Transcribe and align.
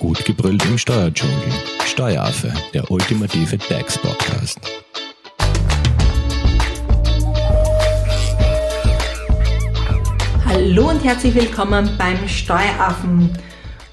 Gut 0.00 0.24
gebrüllt 0.24 0.64
im 0.64 0.78
Steuerdschungel. 0.78 1.52
Steueraffe, 1.84 2.50
der 2.72 2.90
ultimative 2.90 3.58
DAX-Podcast. 3.58 4.58
Hallo 10.46 10.88
und 10.88 11.04
herzlich 11.04 11.34
willkommen 11.34 11.90
beim 11.98 12.26
Steueraffen. 12.26 13.30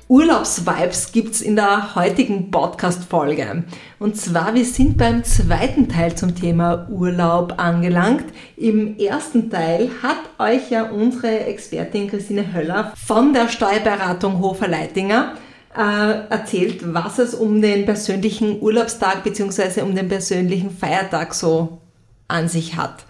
Urlaubsvibes 0.08 1.12
gibt's 1.12 1.42
in 1.42 1.58
der 1.58 1.94
heutigen 1.96 2.52
Podcast-Folge. 2.52 3.66
Und 4.00 4.16
zwar, 4.16 4.56
wir 4.56 4.64
sind 4.64 4.98
beim 4.98 5.26
zweiten 5.26 5.90
Teil 5.90 6.16
zum 6.16 6.34
Thema 6.34 6.88
Urlaub 6.90 7.56
angelangt. 7.58 8.28
Im 8.56 8.98
ersten 8.98 9.50
Teil 9.50 9.90
hat 10.02 10.20
euch 10.40 10.72
ja 10.72 10.90
unsere 10.90 11.42
Expertin 11.42 12.10
Christine 12.10 12.54
Höller 12.54 12.94
von 12.96 13.34
der 13.34 13.50
Steuerberatung 13.50 14.40
Hofer-Leitinger 14.40 15.36
äh, 15.76 16.30
erzählt, 16.30 16.94
was 16.94 17.20
es 17.20 17.34
um 17.34 17.62
den 17.62 17.86
persönlichen 17.86 18.62
Urlaubstag 18.62 19.24
bzw. 19.24 19.82
um 19.82 19.96
den 19.96 20.08
persönlichen 20.08 20.72
Feiertag 20.72 21.34
so 21.34 21.80
an 22.28 22.48
sich 22.48 22.76
hat. 22.76 23.06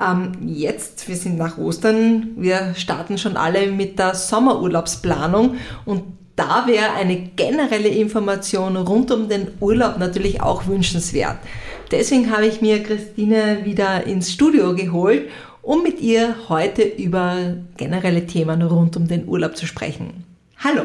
Ähm, 0.00 0.32
jetzt, 0.46 1.08
wir 1.08 1.16
sind 1.16 1.38
nach 1.38 1.58
Ostern, 1.58 2.32
wir 2.36 2.74
starten 2.76 3.18
schon 3.18 3.36
alle 3.36 3.70
mit 3.70 3.98
der 3.98 4.14
Sommerurlaubsplanung 4.14 5.56
und 5.84 6.02
da 6.34 6.64
wäre 6.66 6.92
eine 6.92 7.16
generelle 7.16 7.88
Information 7.88 8.76
rund 8.76 9.10
um 9.10 9.28
den 9.28 9.48
Urlaub 9.60 9.98
natürlich 9.98 10.42
auch 10.42 10.66
wünschenswert. 10.66 11.36
Deswegen 11.90 12.30
habe 12.30 12.46
ich 12.46 12.62
mir 12.62 12.82
Christine 12.82 13.60
wieder 13.64 14.06
ins 14.06 14.32
Studio 14.32 14.74
geholt, 14.74 15.28
um 15.60 15.82
mit 15.82 16.00
ihr 16.00 16.34
heute 16.48 16.82
über 16.82 17.54
generelle 17.76 18.26
Themen 18.26 18.62
rund 18.62 18.96
um 18.96 19.06
den 19.06 19.28
Urlaub 19.28 19.56
zu 19.56 19.66
sprechen. 19.66 20.24
Hallo! 20.58 20.84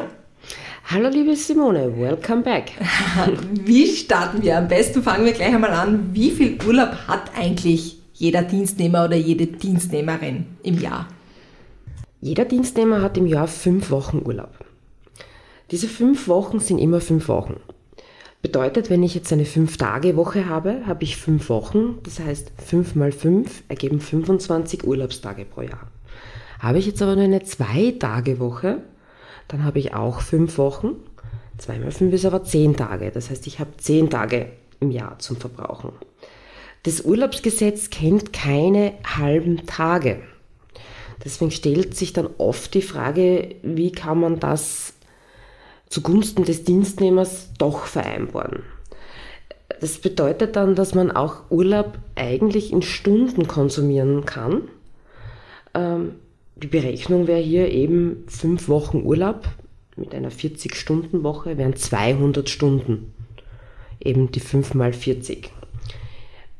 Hallo 0.90 1.10
liebe 1.10 1.36
Simone, 1.36 2.00
welcome 2.00 2.40
back. 2.40 2.72
Wie 3.52 3.86
starten 3.88 4.42
wir? 4.42 4.56
Am 4.56 4.68
besten 4.68 5.02
fangen 5.02 5.26
wir 5.26 5.34
gleich 5.34 5.54
einmal 5.54 5.72
an. 5.72 6.14
Wie 6.14 6.30
viel 6.30 6.56
Urlaub 6.66 6.92
hat 7.06 7.30
eigentlich 7.36 7.98
jeder 8.14 8.40
Dienstnehmer 8.40 9.04
oder 9.04 9.16
jede 9.16 9.48
Dienstnehmerin 9.48 10.46
im 10.62 10.80
Jahr? 10.80 11.06
Jeder 12.22 12.46
Dienstnehmer 12.46 13.02
hat 13.02 13.18
im 13.18 13.26
Jahr 13.26 13.48
fünf 13.48 13.90
Wochen 13.90 14.22
Urlaub. 14.24 14.64
Diese 15.72 15.88
fünf 15.88 16.26
Wochen 16.26 16.58
sind 16.58 16.78
immer 16.78 17.02
fünf 17.02 17.28
Wochen. 17.28 17.60
Bedeutet, 18.40 18.88
wenn 18.88 19.02
ich 19.02 19.14
jetzt 19.14 19.30
eine 19.30 19.44
Fünf-Tage-Woche 19.44 20.48
habe, 20.48 20.86
habe 20.86 21.04
ich 21.04 21.18
fünf 21.18 21.50
Wochen, 21.50 21.98
das 22.02 22.18
heißt 22.18 22.50
fünf 22.64 22.94
mal 22.94 23.12
fünf 23.12 23.62
ergeben 23.68 24.00
25 24.00 24.84
Urlaubstage 24.84 25.44
pro 25.44 25.60
Jahr. 25.60 25.90
Habe 26.60 26.78
ich 26.78 26.86
jetzt 26.86 27.02
aber 27.02 27.14
nur 27.14 27.24
eine 27.24 27.42
Zwei-Tage-Woche, 27.42 28.80
dann 29.48 29.64
habe 29.64 29.78
ich 29.78 29.94
auch 29.94 30.20
fünf 30.20 30.58
Wochen. 30.58 30.96
Zwei 31.56 31.78
mal 31.78 31.90
fünf 31.90 32.12
ist 32.14 32.24
aber 32.24 32.44
zehn 32.44 32.76
Tage. 32.76 33.10
Das 33.10 33.30
heißt, 33.30 33.46
ich 33.46 33.58
habe 33.58 33.76
zehn 33.78 34.10
Tage 34.10 34.50
im 34.80 34.90
Jahr 34.90 35.18
zum 35.18 35.36
Verbrauchen. 35.36 35.92
Das 36.84 37.00
Urlaubsgesetz 37.00 37.90
kennt 37.90 38.32
keine 38.32 38.92
halben 39.04 39.66
Tage. 39.66 40.20
Deswegen 41.24 41.50
stellt 41.50 41.96
sich 41.96 42.12
dann 42.12 42.28
oft 42.38 42.72
die 42.74 42.82
Frage, 42.82 43.56
wie 43.62 43.90
kann 43.90 44.20
man 44.20 44.38
das 44.38 44.94
zugunsten 45.88 46.44
des 46.44 46.64
Dienstnehmers 46.64 47.48
doch 47.58 47.86
vereinbaren. 47.86 48.62
Das 49.80 49.98
bedeutet 49.98 50.56
dann, 50.56 50.74
dass 50.74 50.94
man 50.94 51.10
auch 51.10 51.50
Urlaub 51.50 51.98
eigentlich 52.14 52.72
in 52.72 52.82
Stunden 52.82 53.48
konsumieren 53.48 54.24
kann. 54.24 54.68
Ähm, 55.74 56.16
die 56.62 56.66
Berechnung 56.66 57.26
wäre 57.26 57.40
hier 57.40 57.70
eben 57.70 58.24
fünf 58.26 58.68
Wochen 58.68 59.02
Urlaub 59.02 59.48
mit 59.98 60.14
einer 60.14 60.30
40-Stunden-Woche 60.30 61.58
wären 61.58 61.76
200 61.76 62.48
Stunden. 62.48 63.12
Eben 64.00 64.30
die 64.30 64.40
5 64.40 64.74
mal 64.74 64.92
40. 64.92 65.50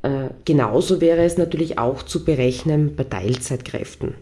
Äh, 0.02 0.28
genauso 0.44 1.00
wäre 1.00 1.22
es 1.22 1.38
natürlich 1.38 1.78
auch 1.78 2.02
zu 2.02 2.24
berechnen 2.24 2.96
bei 2.96 3.04
Teilzeitkräften. 3.04 4.14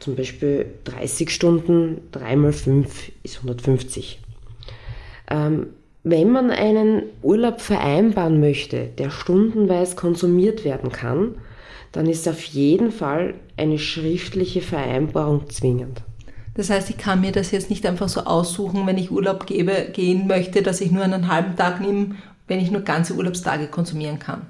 Zum 0.00 0.16
Beispiel 0.16 0.66
30 0.84 1.30
Stunden, 1.30 2.08
3 2.12 2.36
mal 2.36 2.52
5 2.52 3.12
ist 3.22 3.36
150. 3.36 4.20
Ähm, 5.30 5.68
wenn 6.02 6.30
man 6.30 6.50
einen 6.50 7.04
Urlaub 7.22 7.60
vereinbaren 7.60 8.40
möchte, 8.40 8.86
der 8.98 9.10
stundenweise 9.10 9.96
konsumiert 9.96 10.64
werden 10.64 10.92
kann, 10.92 11.36
dann 11.92 12.06
ist 12.06 12.28
auf 12.28 12.42
jeden 12.44 12.92
Fall 12.92 13.34
eine 13.56 13.78
schriftliche 13.78 14.60
Vereinbarung 14.60 15.48
zwingend. 15.50 16.02
Das 16.54 16.70
heißt, 16.70 16.88
ich 16.88 16.96
kann 16.96 17.20
mir 17.20 17.32
das 17.32 17.50
jetzt 17.50 17.68
nicht 17.68 17.84
einfach 17.84 18.08
so 18.08 18.22
aussuchen, 18.22 18.86
wenn 18.86 18.96
ich 18.96 19.10
Urlaub 19.10 19.46
gebe, 19.46 19.88
gehen 19.92 20.26
möchte, 20.26 20.62
dass 20.62 20.80
ich 20.80 20.90
nur 20.90 21.04
einen 21.04 21.28
halben 21.28 21.54
Tag 21.54 21.80
nehme, 21.80 22.16
wenn 22.48 22.60
ich 22.60 22.70
nur 22.70 22.80
ganze 22.80 23.14
Urlaubstage 23.14 23.66
konsumieren 23.66 24.18
kann. 24.18 24.46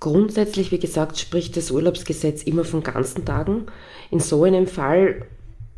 Grundsätzlich, 0.00 0.72
wie 0.72 0.78
gesagt, 0.78 1.18
spricht 1.18 1.58
das 1.58 1.70
Urlaubsgesetz 1.70 2.42
immer 2.42 2.64
von 2.64 2.82
ganzen 2.82 3.26
Tagen. 3.26 3.66
In 4.10 4.20
so 4.20 4.44
einem 4.44 4.66
Fall 4.66 5.26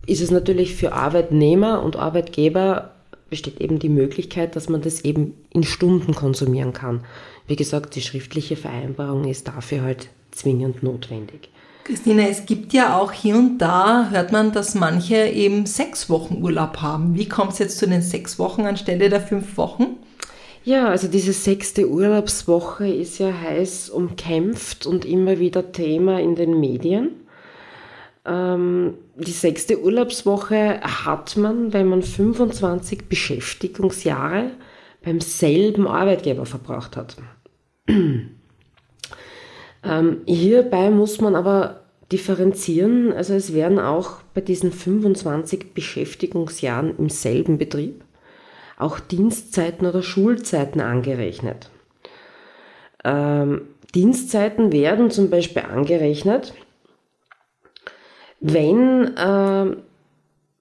ist 0.07 0.23
es 0.23 0.31
natürlich 0.31 0.77
für 0.77 0.93
Arbeitnehmer 0.93 1.83
und 1.83 1.97
Arbeitgeber 1.97 2.93
besteht 3.29 3.61
eben 3.61 3.79
die 3.79 3.89
Möglichkeit, 3.89 4.55
dass 4.55 4.69
man 4.69 4.83
das 4.83 5.01
eben 5.01 5.35
in 5.51 5.65
Stunden 5.65 6.15
konsumieren 6.15 6.73
kann. 6.73 7.05
Wie 7.49 7.57
gesagt, 7.57 7.97
die 7.97 8.03
schriftliche 8.03 8.57
Vereinbarung 8.57 9.25
ist 9.25 9.49
dafür 9.49 9.83
halt 9.83 10.11
zwingend 10.33 10.83
notwendig. 10.83 11.51
Christine, 11.85 12.29
es 12.29 12.47
gibt 12.47 12.73
ja 12.73 12.97
auch 12.97 13.11
hier 13.11 13.37
und 13.37 13.59
da, 13.59 14.09
hört 14.11 14.31
man, 14.31 14.53
dass 14.53 14.75
manche 14.75 15.27
eben 15.27 15.67
sechs 15.67 16.09
Wochen 16.09 16.43
Urlaub 16.43 16.77
haben. 16.81 17.17
Wie 17.17 17.29
kommt 17.29 17.53
es 17.53 17.59
jetzt 17.59 17.79
zu 17.79 17.89
den 17.89 18.03
sechs 18.03 18.39
Wochen 18.39 18.63
anstelle 18.63 19.09
der 19.09 19.21
fünf 19.21 19.57
Wochen? 19.57 19.97
Ja, 20.65 20.89
also 20.89 21.09
diese 21.09 21.33
sechste 21.33 21.89
Urlaubswoche 21.91 22.87
ist 22.87 23.19
ja 23.19 23.33
heiß 23.33 23.91
umkämpft 23.91 24.87
und 24.87 25.05
immer 25.05 25.41
wieder 25.41 25.73
Thema 25.73 26.21
in 26.21 26.37
den 26.37 26.61
Medien. 26.61 27.11
Ähm, 28.25 28.95
die 29.17 29.33
sechste 29.33 29.81
Urlaubswoche 29.81 30.81
hat 30.83 31.37
man, 31.37 31.73
wenn 31.73 31.89
man 31.89 32.03
25 32.03 33.09
Beschäftigungsjahre 33.09 34.51
beim 35.03 35.21
selben 35.21 35.89
Arbeitgeber 35.89 36.47
verbracht 36.47 36.97
hat. 36.97 37.17
Ähm, 39.85 40.23
hierbei 40.27 40.91
muss 40.91 41.21
man 41.21 41.35
aber 41.35 41.81
differenzieren, 42.13 43.13
also 43.13 43.35
es 43.35 43.55
werden 43.55 43.79
auch 43.79 44.19
bei 44.35 44.41
diesen 44.41 44.71
25 44.71 45.75
Beschäftigungsjahren 45.75 46.97
im 46.99 47.09
selben 47.09 47.59
Betrieb 47.59 48.05
auch 48.83 48.99
Dienstzeiten 48.99 49.87
oder 49.87 50.03
Schulzeiten 50.03 50.81
angerechnet. 50.81 51.71
Ähm, 53.05 53.63
Dienstzeiten 53.95 54.73
werden 54.73 55.11
zum 55.11 55.31
Beispiel 55.31 55.63
angerechnet, 55.63 56.55
wenn 58.41 59.17
äh, 59.17 59.77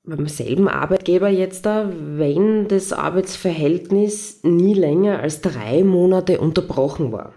beim 0.04 0.28
selben 0.28 0.68
Arbeitgeber 0.68 1.30
jetzt 1.30 1.66
da, 1.66 1.92
wenn 1.92 2.68
das 2.68 2.94
Arbeitsverhältnis 2.94 4.44
nie 4.44 4.74
länger 4.74 5.20
als 5.20 5.42
drei 5.42 5.84
Monate 5.84 6.40
unterbrochen 6.40 7.12
war. 7.12 7.34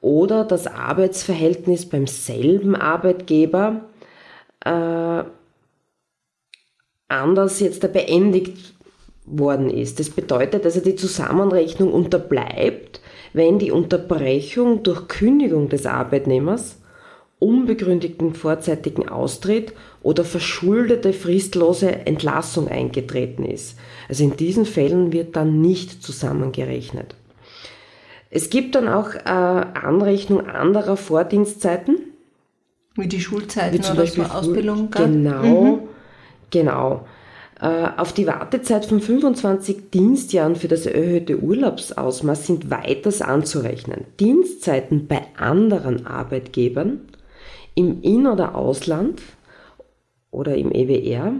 Oder 0.00 0.44
das 0.44 0.66
Arbeitsverhältnis 0.66 1.88
beim 1.88 2.06
selben 2.06 2.74
Arbeitgeber 2.74 3.84
äh, 4.64 5.24
anders 7.08 7.60
jetzt 7.60 7.92
beendigt 7.92 8.74
worden 9.26 9.70
ist. 9.70 10.00
Das 10.00 10.10
bedeutet 10.10 10.64
also, 10.64 10.80
die 10.80 10.96
Zusammenrechnung 10.96 11.92
unterbleibt, 11.92 13.00
wenn 13.32 13.58
die 13.58 13.70
Unterbrechung 13.70 14.82
durch 14.82 15.08
Kündigung 15.08 15.68
des 15.68 15.86
Arbeitnehmers 15.86 16.78
unbegründeten 17.38 18.34
vorzeitigen 18.34 19.08
Austritt 19.08 19.72
oder 20.02 20.24
verschuldete 20.24 21.12
fristlose 21.12 22.06
Entlassung 22.06 22.68
eingetreten 22.68 23.44
ist. 23.44 23.78
Also 24.08 24.24
in 24.24 24.36
diesen 24.36 24.66
Fällen 24.66 25.12
wird 25.12 25.36
dann 25.36 25.60
nicht 25.60 26.02
zusammengerechnet. 26.02 27.16
Es 28.30 28.48
gibt 28.48 28.76
dann 28.76 28.88
auch 28.88 29.14
äh, 29.14 29.28
Anrechnung 29.28 30.46
anderer 30.46 30.96
Vordienstzeiten. 30.96 31.96
Wie 32.94 33.08
die 33.08 33.20
Schulzeiten 33.20 33.78
Wie 33.78 33.80
zum 33.80 33.94
oder 33.94 34.02
Beispiel 34.02 34.24
so 34.24 34.30
Ausbildung. 34.30 34.90
Genau, 34.90 35.42
mhm. 35.42 35.78
genau. 36.50 37.06
Äh, 37.60 37.88
auf 37.96 38.12
die 38.12 38.26
Wartezeit 38.26 38.86
von 38.86 39.00
25 39.00 39.90
Dienstjahren 39.90 40.56
für 40.56 40.68
das 40.68 40.86
erhöhte 40.86 41.40
Urlaubsausmaß 41.40 42.46
sind 42.46 42.70
weiters 42.70 43.20
anzurechnen. 43.20 44.04
Dienstzeiten 44.18 45.08
bei 45.08 45.22
anderen 45.36 46.06
Arbeitgebern 46.06 47.00
im 47.74 48.00
In- 48.02 48.26
oder 48.26 48.54
Ausland 48.54 49.20
oder 50.30 50.56
im 50.56 50.72
EWR, 50.72 51.32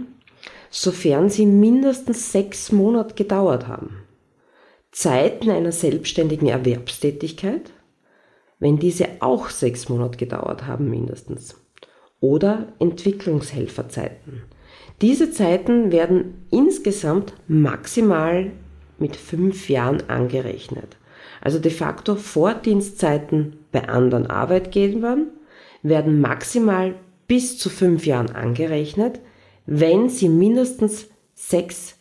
sofern 0.71 1.31
sie 1.31 1.47
mindestens 1.47 2.33
sechs 2.33 2.73
Monate 2.73 3.15
gedauert 3.15 3.69
haben. 3.69 4.03
Zeiten 4.93 5.51
einer 5.51 5.73
selbstständigen 5.73 6.49
Erwerbstätigkeit, 6.49 7.71
wenn 8.59 8.79
diese 8.79 9.07
auch 9.21 9.49
sechs 9.49 9.89
Monate 9.89 10.19
gedauert 10.19 10.67
haben 10.67 10.91
mindestens. 10.91 11.57
Oder 12.21 12.73
Entwicklungshelferzeiten. 12.79 14.43
Diese 15.01 15.31
Zeiten 15.31 15.93
werden 15.93 16.47
insgesamt 16.51 17.33
maximal 17.49 18.53
mit 18.99 19.17
fünf 19.17 19.71
Jahren 19.71 20.09
angerechnet. 20.11 20.99
Also 21.41 21.59
de 21.59 21.71
facto 21.71 22.17
Vordienstzeiten 22.17 23.57
bei 23.73 23.89
anderen 23.89 24.27
Arbeitgebern 24.27 25.29
werden 25.83 26.21
maximal 26.21 26.95
bis 27.27 27.59
zu 27.59 27.71
fünf 27.71 28.05
Jahren 28.05 28.31
angerechnet, 28.31 29.21
wenn 29.65 30.09
sie 30.11 30.29
mindestens 30.29 31.07
sechs 31.35 31.97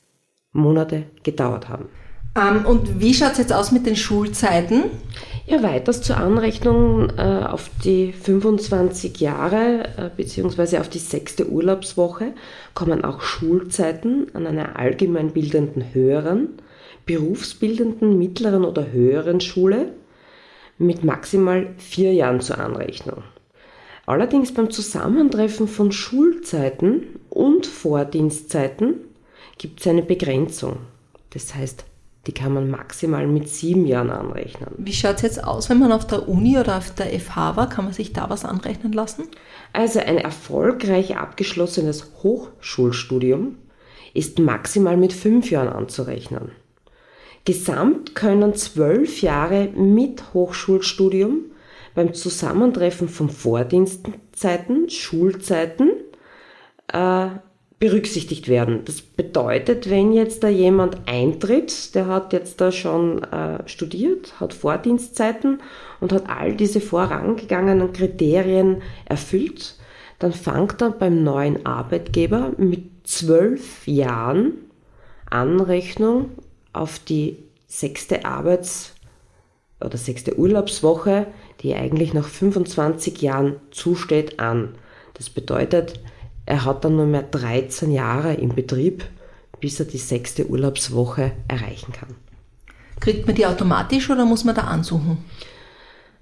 Monate 0.51 1.03
gedauert 1.23 1.69
haben. 1.69 1.87
Ähm, 2.35 2.65
und 2.65 2.99
wie 2.99 3.13
schaut 3.13 3.33
es 3.33 3.37
jetzt 3.39 3.53
aus 3.53 3.71
mit 3.71 3.85
den 3.85 3.95
Schulzeiten? 3.95 4.85
Ja, 5.49 5.63
weiters 5.63 6.03
zur 6.03 6.17
Anrechnung 6.17 7.09
äh, 7.17 7.43
auf 7.43 7.71
die 7.83 8.13
25 8.13 9.19
Jahre 9.19 9.85
äh, 9.97 10.09
bzw. 10.15 10.77
auf 10.77 10.89
die 10.89 10.99
sechste 10.99 11.49
Urlaubswoche 11.49 12.33
kommen 12.75 13.03
auch 13.03 13.21
Schulzeiten 13.21 14.27
an 14.35 14.45
einer 14.45 14.77
allgemeinbildenden 14.77 15.91
höheren, 15.93 16.49
berufsbildenden 17.07 18.19
mittleren 18.19 18.63
oder 18.63 18.91
höheren 18.91 19.41
Schule 19.41 19.93
mit 20.77 21.03
maximal 21.03 21.73
vier 21.77 22.13
Jahren 22.13 22.41
zur 22.41 22.59
Anrechnung. 22.59 23.23
Allerdings 24.05 24.53
beim 24.53 24.69
Zusammentreffen 24.69 25.67
von 25.67 25.91
Schulzeiten 25.91 27.19
und 27.29 27.65
Vordienstzeiten 27.65 28.95
gibt 29.57 29.81
es 29.81 29.87
eine 29.87 30.03
Begrenzung. 30.03 30.77
Das 31.31 31.55
heißt, 31.55 31.85
die 32.29 32.33
kann 32.35 32.53
man 32.53 32.69
maximal 32.69 33.25
mit 33.25 33.49
sieben 33.49 33.87
Jahren 33.87 34.11
anrechnen. 34.11 34.69
Wie 34.77 34.93
schaut 34.93 35.15
es 35.15 35.21
jetzt 35.23 35.43
aus, 35.43 35.67
wenn 35.67 35.79
man 35.79 35.91
auf 35.91 36.05
der 36.05 36.29
Uni 36.29 36.59
oder 36.59 36.77
auf 36.77 36.93
der 36.93 37.07
FH 37.19 37.55
war? 37.55 37.69
Kann 37.69 37.85
man 37.85 37.93
sich 37.95 38.13
da 38.13 38.29
was 38.29 38.45
anrechnen 38.45 38.93
lassen? 38.93 39.27
Also 39.73 39.97
ein 39.99 40.19
erfolgreich 40.19 41.17
abgeschlossenes 41.17 42.11
Hochschulstudium 42.21 43.55
ist 44.13 44.37
maximal 44.37 44.95
mit 44.95 45.11
fünf 45.11 45.49
Jahren 45.49 45.69
anzurechnen. 45.69 46.51
Gesamt 47.45 48.13
können 48.13 48.53
zwölf 48.53 49.23
Jahre 49.23 49.69
mit 49.69 50.35
Hochschulstudium 50.35 51.45
beim 51.95 52.13
Zusammentreffen 52.13 53.09
von 53.09 53.31
Vordienstzeiten, 53.31 54.87
Schulzeiten 54.91 55.89
äh, 56.93 57.29
berücksichtigt 57.79 58.49
werden. 58.49 58.81
Das 58.83 59.01
bedeutet, 59.01 59.89
wenn 59.89 60.11
jetzt 60.11 60.43
da 60.43 60.49
jemand 60.49 60.97
eintritt, 61.05 61.95
der 61.95 62.07
hat 62.07 62.33
jetzt 62.33 62.59
da 62.59 62.71
schon 62.71 63.23
äh, 63.23 63.67
studiert, 63.67 64.39
hat 64.39 64.53
Vordienstzeiten 64.53 65.61
und 66.01 66.11
hat 66.11 66.29
all 66.29 66.55
diese 66.55 66.81
vorangegangenen 66.81 67.93
Kriterien 67.93 68.81
erfüllt, 69.05 69.75
dann 70.19 70.33
fängt 70.33 70.81
er 70.81 70.91
beim 70.91 71.23
neuen 71.23 71.65
Arbeitgeber 71.65 72.51
mit 72.57 72.83
zwölf 73.05 73.87
Jahren 73.87 74.53
Anrechnung 75.29 76.31
auf 76.73 76.99
die 76.99 77.37
sechste 77.67 78.25
Arbeits- 78.25 78.95
oder 79.79 79.97
sechste 79.97 80.37
Urlaubswoche, 80.37 81.27
die 81.61 81.73
eigentlich 81.75 82.13
nach 82.13 82.27
25 82.27 83.21
Jahren 83.21 83.55
zusteht, 83.71 84.39
an. 84.39 84.75
Das 85.13 85.29
bedeutet, 85.29 85.99
er 86.49 86.65
hat 86.65 86.83
dann 86.83 86.95
nur 86.95 87.05
mehr 87.05 87.21
13 87.21 87.91
Jahre 87.91 88.33
im 88.33 88.55
Betrieb, 88.55 89.05
bis 89.59 89.79
er 89.79 89.85
die 89.85 89.99
sechste 89.99 90.47
Urlaubswoche 90.47 91.31
erreichen 91.47 91.93
kann. 91.93 92.15
Kriegt 92.99 93.27
man 93.27 93.35
die 93.35 93.45
automatisch 93.45 94.09
oder 94.09 94.25
muss 94.25 94.45
man 94.45 94.55
da 94.55 94.63
ansuchen? 94.63 95.19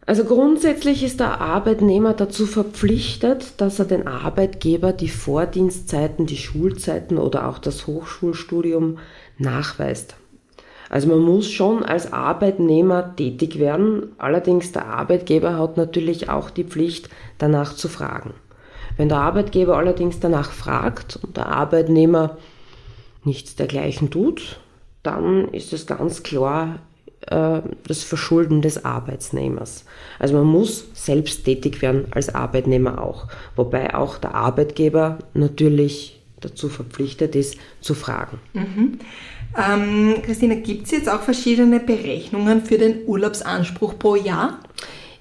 Also 0.05 0.25
grundsätzlich 0.25 1.01
ist 1.01 1.21
der 1.21 1.39
Arbeitnehmer 1.39 2.13
dazu 2.13 2.45
verpflichtet, 2.45 3.53
dass 3.61 3.79
er 3.79 3.85
den 3.85 4.05
Arbeitgeber 4.05 4.91
die 4.91 5.07
Vordienstzeiten, 5.07 6.25
die 6.25 6.35
Schulzeiten 6.35 7.17
oder 7.17 7.47
auch 7.47 7.57
das 7.57 7.87
Hochschulstudium 7.87 8.97
nachweist. 9.37 10.15
Also 10.89 11.07
man 11.07 11.19
muss 11.19 11.49
schon 11.49 11.83
als 11.83 12.11
Arbeitnehmer 12.11 13.15
tätig 13.15 13.59
werden, 13.59 14.11
allerdings 14.17 14.73
der 14.73 14.87
Arbeitgeber 14.87 15.57
hat 15.57 15.77
natürlich 15.77 16.29
auch 16.29 16.49
die 16.49 16.65
Pflicht, 16.65 17.09
danach 17.37 17.75
zu 17.75 17.87
fragen. 17.87 18.33
Wenn 18.97 19.09
der 19.09 19.19
Arbeitgeber 19.19 19.77
allerdings 19.77 20.19
danach 20.19 20.51
fragt 20.51 21.19
und 21.23 21.37
der 21.37 21.47
Arbeitnehmer 21.47 22.37
nichts 23.23 23.55
dergleichen 23.55 24.09
tut, 24.09 24.59
dann 25.03 25.47
ist 25.49 25.71
es 25.73 25.85
ganz 25.85 26.23
klar 26.23 26.79
äh, 27.27 27.61
das 27.87 28.03
Verschulden 28.03 28.61
des 28.61 28.83
Arbeitsnehmers. 28.83 29.85
Also 30.19 30.35
man 30.35 30.47
muss 30.47 30.85
selbst 30.93 31.45
tätig 31.45 31.81
werden 31.81 32.07
als 32.11 32.33
Arbeitnehmer 32.33 33.01
auch, 33.01 33.27
wobei 33.55 33.95
auch 33.95 34.17
der 34.17 34.35
Arbeitgeber 34.35 35.19
natürlich 35.33 36.19
dazu 36.39 36.69
verpflichtet 36.69 37.35
ist, 37.35 37.57
zu 37.81 37.95
fragen. 37.95 38.39
Mhm. 38.53 38.99
Ähm, 39.57 40.15
Christina, 40.23 40.55
gibt 40.55 40.85
es 40.85 40.91
jetzt 40.91 41.09
auch 41.09 41.21
verschiedene 41.21 41.79
Berechnungen 41.79 42.61
für 42.61 42.77
den 42.77 43.05
Urlaubsanspruch 43.07 43.97
pro 43.97 44.15
Jahr? 44.15 44.59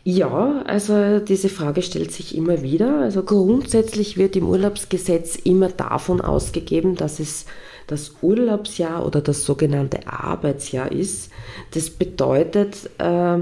Ja, 0.09 0.63
also 0.67 1.19
diese 1.19 1.49
Frage 1.49 1.83
stellt 1.83 2.13
sich 2.13 2.37
immer 2.37 2.63
wieder. 2.63 3.01
Also 3.01 3.25
grundsätzlich 3.25 4.17
wird 4.17 4.37
im 4.37 4.49
Urlaubsgesetz 4.49 5.35
immer 5.35 5.69
davon 5.69 6.21
ausgegeben, 6.21 6.95
dass 6.95 7.19
es 7.19 7.45
das 7.89 8.13
Urlaubsjahr 8.23 9.05
oder 9.05 9.21
das 9.21 9.45
sogenannte 9.45 10.07
Arbeitsjahr 10.07 10.93
ist. 10.93 11.33
Das 11.75 11.91
bedeutet, 11.91 12.89
äh, 12.99 13.39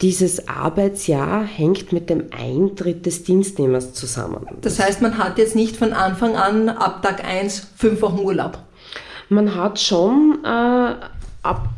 dieses 0.00 0.48
Arbeitsjahr 0.48 1.44
hängt 1.44 1.92
mit 1.92 2.08
dem 2.08 2.28
Eintritt 2.30 3.04
des 3.04 3.24
Dienstnehmers 3.24 3.92
zusammen. 3.92 4.46
Das 4.62 4.80
heißt, 4.80 5.02
man 5.02 5.18
hat 5.18 5.36
jetzt 5.36 5.56
nicht 5.56 5.76
von 5.76 5.92
Anfang 5.92 6.36
an 6.36 6.70
ab 6.70 7.02
Tag 7.02 7.22
1 7.22 7.66
fünf 7.76 8.00
Wochen 8.00 8.20
Urlaub. 8.20 8.56
Man 9.28 9.54
hat 9.54 9.78
schon 9.78 10.38
äh, 10.42 10.94
ab 11.42 11.68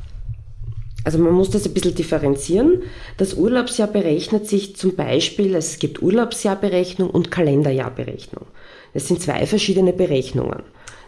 also 1.05 1.19
man 1.19 1.33
muss 1.33 1.51
das 1.51 1.67
ein 1.67 1.75
bisschen 1.75 1.95
differenzieren. 1.95 2.83
Das 3.17 3.35
Urlaubsjahr 3.35 3.89
berechnet 3.89 4.49
sich 4.49 4.77
zum 4.77 4.95
Beispiel, 4.95 5.55
es 5.55 5.79
gibt 5.79 6.03
Urlaubsjahrberechnung 6.03 7.11
und 7.11 7.31
Kalenderjahrberechnung. 7.31 8.47
Das 8.95 9.09
sind 9.09 9.21
zwei 9.21 9.47
verschiedene 9.47 9.93
Berechnungen. 9.93 10.63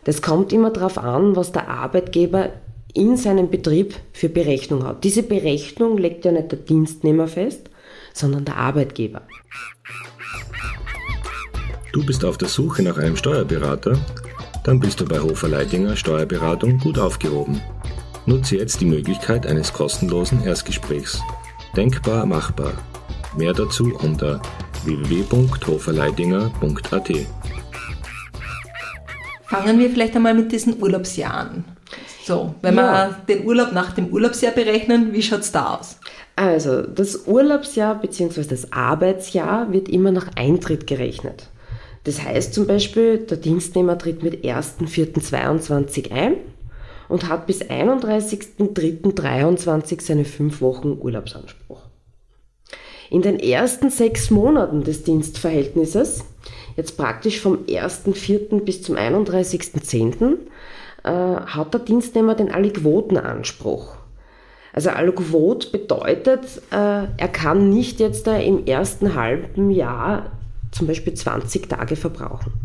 Das 0.04 0.20
kommt 0.20 0.52
immer 0.52 0.70
darauf 0.70 0.98
an, 0.98 1.36
was 1.36 1.52
der 1.52 1.68
Arbeitgeber 1.68 2.50
in 2.92 3.16
seinem 3.16 3.50
Betrieb 3.50 3.94
für 4.12 4.28
Berechnung 4.28 4.84
hat. 4.84 5.04
Diese 5.04 5.22
Berechnung 5.22 5.98
legt 5.98 6.24
ja 6.24 6.32
nicht 6.32 6.52
der 6.52 6.58
Dienstnehmer 6.58 7.26
fest, 7.26 7.70
sondern 8.12 8.44
der 8.44 8.56
Arbeitgeber. 8.56 9.22
Du 11.92 12.04
bist 12.04 12.24
auf 12.24 12.38
der 12.38 12.48
Suche 12.48 12.82
nach 12.82 12.98
einem 12.98 13.16
Steuerberater? 13.16 13.98
Dann 14.64 14.80
bist 14.80 15.00
du 15.00 15.04
bei 15.04 15.20
Hofer 15.20 15.48
Leidinger 15.48 15.96
Steuerberatung 15.96 16.78
gut 16.78 16.98
aufgehoben. 16.98 17.60
Nutze 18.26 18.56
jetzt 18.56 18.80
die 18.80 18.86
Möglichkeit 18.86 19.46
eines 19.46 19.70
kostenlosen 19.70 20.42
Erstgesprächs. 20.44 21.20
Denkbar 21.76 22.24
machbar. 22.24 22.72
Mehr 23.36 23.52
dazu 23.52 23.94
unter 24.02 24.40
www.hoferleidinger.at. 24.84 27.10
Fangen 29.44 29.78
wir 29.78 29.90
vielleicht 29.90 30.16
einmal 30.16 30.32
mit 30.32 30.52
diesen 30.52 30.82
Urlaubsjahren. 30.82 31.66
So, 32.24 32.54
wenn 32.62 32.76
ja. 32.76 33.10
wir 33.10 33.18
den 33.28 33.44
Urlaub 33.44 33.72
nach 33.72 33.92
dem 33.92 34.06
Urlaubsjahr 34.06 34.52
berechnen, 34.52 35.12
wie 35.12 35.20
schaut 35.20 35.40
es 35.40 35.52
da 35.52 35.74
aus? 35.74 35.98
Also, 36.34 36.80
das 36.80 37.26
Urlaubsjahr 37.26 38.00
bzw. 38.00 38.44
das 38.44 38.72
Arbeitsjahr 38.72 39.70
wird 39.70 39.90
immer 39.90 40.12
nach 40.12 40.28
Eintritt 40.34 40.86
gerechnet. 40.86 41.50
Das 42.04 42.22
heißt 42.22 42.54
zum 42.54 42.66
Beispiel, 42.66 43.18
der 43.18 43.36
Dienstnehmer 43.36 43.98
tritt 43.98 44.22
mit 44.22 44.44
1.4.22 44.44 46.10
ein 46.10 46.36
und 47.14 47.28
hat 47.28 47.46
bis 47.46 47.62
31.03.23 47.62 50.02
seine 50.02 50.24
fünf 50.24 50.60
Wochen 50.60 50.98
Urlaubsanspruch. 51.00 51.78
In 53.08 53.22
den 53.22 53.38
ersten 53.38 53.88
sechs 53.88 54.32
Monaten 54.32 54.82
des 54.82 55.04
Dienstverhältnisses, 55.04 56.24
jetzt 56.76 56.96
praktisch 56.96 57.40
vom 57.40 57.66
1.04. 57.66 58.64
bis 58.64 58.82
zum 58.82 58.96
31.10., 58.96 60.38
äh, 61.04 61.08
hat 61.08 61.72
der 61.72 61.82
Dienstnehmer 61.82 62.34
den 62.34 62.50
Aliquotenanspruch. 62.50 63.94
Also 64.72 64.90
Aliquot 64.90 65.70
bedeutet, 65.70 66.62
äh, 66.72 67.04
er 67.16 67.28
kann 67.32 67.70
nicht 67.70 68.00
jetzt 68.00 68.26
da 68.26 68.36
im 68.38 68.66
ersten 68.66 69.14
halben 69.14 69.70
Jahr 69.70 70.32
zum 70.72 70.88
Beispiel 70.88 71.14
20 71.14 71.68
Tage 71.68 71.94
verbrauchen 71.94 72.63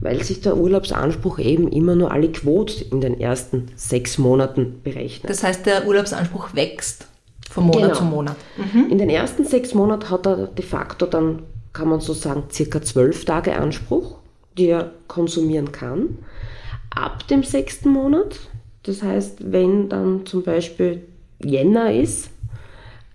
weil 0.00 0.22
sich 0.22 0.40
der 0.40 0.56
Urlaubsanspruch 0.56 1.38
eben 1.38 1.68
immer 1.68 1.94
nur 1.94 2.10
alle 2.10 2.32
Quote 2.32 2.84
in 2.84 3.00
den 3.00 3.20
ersten 3.20 3.68
sechs 3.76 4.18
Monaten 4.18 4.80
berechnet. 4.82 5.30
Das 5.30 5.42
heißt, 5.42 5.66
der 5.66 5.86
Urlaubsanspruch 5.86 6.54
wächst 6.54 7.06
von 7.50 7.64
Monat 7.64 7.82
genau. 7.82 7.94
zu 7.94 8.04
Monat. 8.04 8.36
Mhm. 8.56 8.90
In 8.90 8.98
den 8.98 9.10
ersten 9.10 9.44
sechs 9.44 9.74
Monaten 9.74 10.10
hat 10.10 10.26
er 10.26 10.46
de 10.46 10.64
facto 10.64 11.06
dann, 11.06 11.42
kann 11.72 11.88
man 11.88 12.00
so 12.00 12.12
sagen, 12.12 12.44
circa 12.50 12.82
zwölf 12.82 13.24
Tage 13.24 13.56
Anspruch, 13.56 14.18
die 14.56 14.68
er 14.68 14.92
konsumieren 15.08 15.72
kann. 15.72 16.18
Ab 16.90 17.26
dem 17.28 17.44
sechsten 17.44 17.90
Monat, 17.90 18.38
das 18.84 19.02
heißt, 19.02 19.52
wenn 19.52 19.88
dann 19.88 20.26
zum 20.26 20.42
Beispiel 20.42 21.06
Jänner 21.42 21.92
ist, 21.92 22.30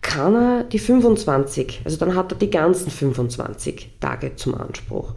kann 0.02 0.36
er 0.36 0.64
die 0.64 0.80
25, 0.80 1.82
also 1.84 1.98
dann 1.98 2.16
hat 2.16 2.32
er 2.32 2.38
die 2.38 2.52
ganzen 2.52 2.92
25 2.92 3.98
Tage 4.00 4.36
zum 4.36 4.54
Anspruch. 4.56 5.16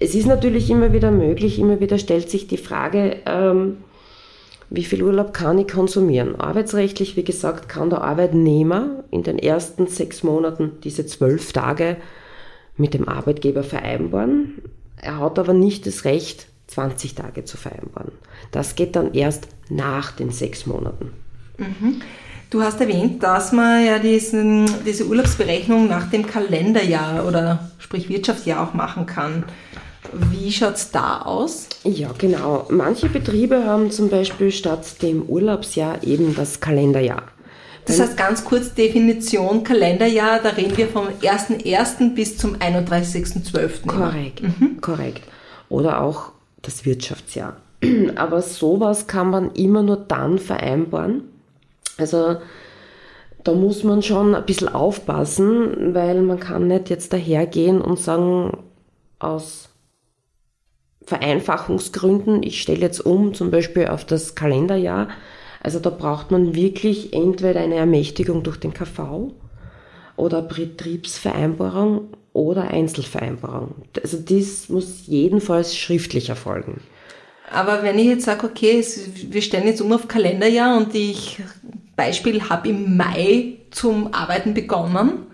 Es 0.00 0.14
ist 0.14 0.26
natürlich 0.26 0.70
immer 0.70 0.92
wieder 0.92 1.10
möglich, 1.10 1.58
immer 1.58 1.80
wieder 1.80 1.98
stellt 1.98 2.30
sich 2.30 2.46
die 2.46 2.56
Frage, 2.56 3.18
ähm, 3.26 3.78
wie 4.68 4.84
viel 4.84 5.02
Urlaub 5.02 5.32
kann 5.32 5.58
ich 5.58 5.68
konsumieren? 5.68 6.36
Arbeitsrechtlich, 6.36 7.16
wie 7.16 7.24
gesagt, 7.24 7.68
kann 7.68 7.90
der 7.90 8.02
Arbeitnehmer 8.02 9.04
in 9.10 9.22
den 9.22 9.38
ersten 9.38 9.86
sechs 9.86 10.22
Monaten 10.22 10.72
diese 10.82 11.06
zwölf 11.06 11.52
Tage 11.52 11.96
mit 12.76 12.94
dem 12.94 13.08
Arbeitgeber 13.08 13.62
vereinbaren. 13.62 14.62
Er 14.96 15.20
hat 15.20 15.38
aber 15.38 15.52
nicht 15.52 15.86
das 15.86 16.04
Recht, 16.04 16.48
20 16.66 17.14
Tage 17.14 17.44
zu 17.44 17.56
vereinbaren. 17.56 18.10
Das 18.50 18.74
geht 18.74 18.96
dann 18.96 19.14
erst 19.14 19.46
nach 19.68 20.10
den 20.10 20.30
sechs 20.30 20.66
Monaten. 20.66 21.12
Mhm. 21.58 22.02
Du 22.50 22.62
hast 22.62 22.80
erwähnt, 22.80 23.22
dass 23.22 23.52
man 23.52 23.84
ja 23.84 23.98
diesen, 23.98 24.68
diese 24.84 25.06
Urlaubsberechnung 25.06 25.88
nach 25.88 26.10
dem 26.10 26.26
Kalenderjahr 26.26 27.26
oder 27.26 27.70
sprich 27.78 28.08
Wirtschaftsjahr 28.08 28.68
auch 28.68 28.74
machen 28.74 29.06
kann. 29.06 29.44
Wie 30.12 30.52
schaut 30.52 30.74
es 30.74 30.90
da 30.90 31.22
aus? 31.22 31.68
Ja, 31.84 32.10
genau. 32.16 32.66
Manche 32.70 33.08
Betriebe 33.08 33.64
haben 33.64 33.90
zum 33.90 34.08
Beispiel 34.08 34.50
statt 34.50 35.02
dem 35.02 35.22
Urlaubsjahr 35.22 36.02
eben 36.02 36.34
das 36.34 36.60
Kalenderjahr. 36.60 37.22
Das 37.86 38.00
heißt 38.00 38.16
ganz 38.16 38.44
kurz 38.44 38.74
Definition 38.74 39.62
Kalenderjahr, 39.62 40.40
da 40.42 40.48
reden 40.50 40.76
wir 40.76 40.88
vom 40.88 41.06
1.1. 41.06 42.14
bis 42.14 42.36
zum 42.36 42.56
31.12. 42.56 43.86
Korrekt, 43.86 44.42
mhm. 44.42 44.80
korrekt. 44.80 45.22
Oder 45.68 46.02
auch 46.02 46.32
das 46.62 46.84
Wirtschaftsjahr. 46.84 47.56
Aber 48.16 48.42
sowas 48.42 49.06
kann 49.06 49.30
man 49.30 49.52
immer 49.52 49.82
nur 49.82 49.96
dann 49.96 50.38
vereinbaren. 50.38 51.22
Also 51.96 52.38
da 53.44 53.52
muss 53.52 53.84
man 53.84 54.02
schon 54.02 54.34
ein 54.34 54.44
bisschen 54.44 54.68
aufpassen, 54.68 55.94
weil 55.94 56.22
man 56.22 56.40
kann 56.40 56.66
nicht 56.66 56.90
jetzt 56.90 57.12
dahergehen 57.12 57.80
und 57.80 58.00
sagen, 58.00 58.58
aus 59.20 59.68
Vereinfachungsgründen, 61.06 62.42
ich 62.42 62.60
stelle 62.60 62.80
jetzt 62.80 63.00
um, 63.00 63.32
zum 63.32 63.50
Beispiel 63.50 63.86
auf 63.86 64.04
das 64.04 64.34
Kalenderjahr. 64.34 65.08
Also 65.62 65.78
da 65.78 65.90
braucht 65.90 66.30
man 66.30 66.54
wirklich 66.54 67.12
entweder 67.12 67.60
eine 67.60 67.76
Ermächtigung 67.76 68.42
durch 68.42 68.58
den 68.58 68.74
KV 68.74 69.32
oder 70.16 70.42
Betriebsvereinbarung 70.42 72.08
oder 72.32 72.68
Einzelvereinbarung. 72.68 73.76
Also 74.02 74.18
dies 74.18 74.68
muss 74.68 75.06
jedenfalls 75.06 75.76
schriftlich 75.76 76.28
erfolgen. 76.28 76.80
Aber 77.52 77.84
wenn 77.84 77.98
ich 77.98 78.06
jetzt 78.06 78.24
sage, 78.24 78.46
okay, 78.46 78.84
wir 79.30 79.42
stellen 79.42 79.66
jetzt 79.66 79.80
um 79.80 79.92
auf 79.92 80.08
Kalenderjahr 80.08 80.76
und 80.76 80.94
ich 80.94 81.38
Beispiel 81.94 82.48
habe 82.48 82.68
im 82.68 82.96
Mai 82.96 83.58
zum 83.70 84.12
Arbeiten 84.12 84.54
begonnen, 84.54 85.26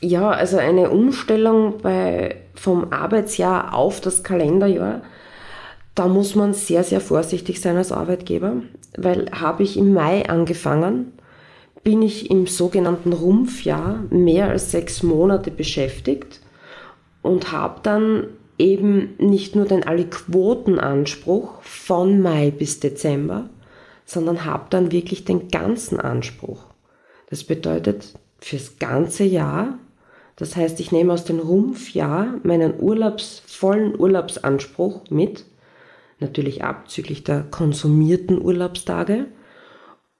ja, 0.00 0.30
also 0.30 0.58
eine 0.58 0.90
Umstellung 0.90 1.78
bei, 1.82 2.36
vom 2.54 2.92
Arbeitsjahr 2.92 3.74
auf 3.74 4.00
das 4.00 4.22
Kalenderjahr, 4.22 5.02
da 5.94 6.06
muss 6.06 6.34
man 6.36 6.54
sehr, 6.54 6.84
sehr 6.84 7.00
vorsichtig 7.00 7.60
sein 7.60 7.76
als 7.76 7.90
Arbeitgeber, 7.90 8.62
weil 8.96 9.30
habe 9.32 9.64
ich 9.64 9.76
im 9.76 9.92
Mai 9.92 10.28
angefangen, 10.28 11.12
bin 11.82 12.02
ich 12.02 12.30
im 12.30 12.46
sogenannten 12.46 13.12
Rumpfjahr 13.12 14.04
mehr 14.10 14.48
als 14.48 14.70
sechs 14.70 15.02
Monate 15.02 15.50
beschäftigt 15.50 16.40
und 17.22 17.50
habe 17.50 17.80
dann 17.82 18.28
eben 18.58 19.14
nicht 19.18 19.56
nur 19.56 19.64
den 19.64 19.84
Aliquotenanspruch 19.84 21.62
von 21.62 22.20
Mai 22.20 22.50
bis 22.50 22.80
Dezember, 22.80 23.48
sondern 24.04 24.44
habe 24.44 24.66
dann 24.70 24.92
wirklich 24.92 25.24
den 25.24 25.48
ganzen 25.48 25.98
Anspruch. 25.98 26.64
Das 27.30 27.44
bedeutet, 27.44 28.14
fürs 28.40 28.78
ganze 28.78 29.24
Jahr 29.24 29.78
das 30.38 30.54
heißt, 30.54 30.78
ich 30.78 30.92
nehme 30.92 31.12
aus 31.12 31.24
dem 31.24 31.40
Rumpfjahr 31.40 32.34
meinen 32.44 32.78
Urlaubs, 32.78 33.42
vollen 33.44 33.98
Urlaubsanspruch 33.98 35.10
mit, 35.10 35.44
natürlich 36.20 36.62
abzüglich 36.62 37.24
der 37.24 37.42
konsumierten 37.42 38.40
Urlaubstage 38.40 39.26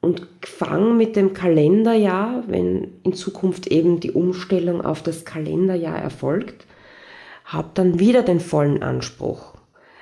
und 0.00 0.26
fange 0.44 0.92
mit 0.94 1.14
dem 1.14 1.34
Kalenderjahr, 1.34 2.42
wenn 2.48 2.94
in 3.04 3.12
Zukunft 3.12 3.68
eben 3.68 4.00
die 4.00 4.10
Umstellung 4.10 4.84
auf 4.84 5.04
das 5.04 5.24
Kalenderjahr 5.24 5.98
erfolgt, 5.98 6.66
habe 7.44 7.68
dann 7.74 8.00
wieder 8.00 8.22
den 8.22 8.40
vollen 8.40 8.82
Anspruch. 8.82 9.54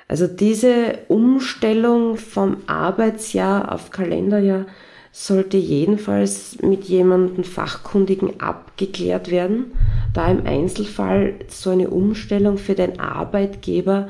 Also 0.07 0.25
diese 0.25 0.97
Umstellung 1.09 2.17
vom 2.17 2.57
Arbeitsjahr 2.65 3.71
auf 3.71 3.91
Kalenderjahr 3.91 4.65
sollte 5.11 5.57
jedenfalls 5.57 6.59
mit 6.61 6.85
jemandem 6.85 7.43
Fachkundigen 7.43 8.39
abgeklärt 8.39 9.29
werden, 9.29 9.73
da 10.13 10.29
im 10.29 10.45
Einzelfall 10.45 11.35
so 11.47 11.69
eine 11.69 11.89
Umstellung 11.89 12.57
für 12.57 12.75
den 12.75 12.99
Arbeitgeber 12.99 14.09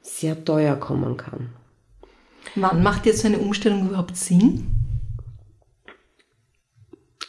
sehr 0.00 0.44
teuer 0.44 0.76
kommen 0.76 1.16
kann. 1.16 1.50
Wann 2.54 2.82
macht 2.82 3.06
jetzt 3.06 3.20
so 3.20 3.28
eine 3.28 3.38
Umstellung 3.38 3.88
überhaupt 3.88 4.16
Sinn? 4.16 4.66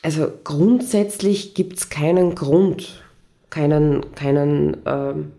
Also 0.01 0.27
grundsätzlich 0.43 1.53
gibt 1.53 1.77
es 1.77 1.89
keinen 1.89 2.36
Grund, 2.36 3.03
keinen, 3.50 4.13
keinen 4.15 4.77
ähm, 4.86 5.32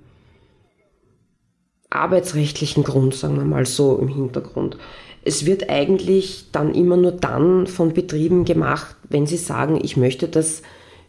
arbeitsrechtlichen 1.90 2.82
Grund, 2.82 3.14
sagen 3.14 3.36
wir 3.36 3.44
mal 3.44 3.66
so 3.66 3.98
im 3.98 4.08
Hintergrund. 4.08 4.78
Es 5.22 5.44
wird 5.44 5.68
eigentlich 5.68 6.46
dann 6.50 6.74
immer 6.74 6.96
nur 6.96 7.12
dann 7.12 7.66
von 7.66 7.92
Betrieben 7.92 8.44
gemacht, 8.44 8.96
wenn 9.08 9.26
sie 9.26 9.36
sagen, 9.36 9.78
ich 9.82 9.96
möchte 9.96 10.28
das 10.28 10.62